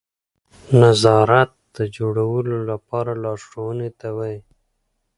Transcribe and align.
نظارت 0.81 1.51
د 1.77 1.77
جوړولو 1.97 2.57
لپاره 2.69 3.11
لارښوونې 3.23 3.89
ته 3.99 4.07
وایي. 4.17 4.39